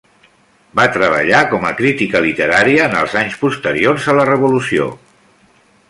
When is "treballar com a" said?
0.93-1.73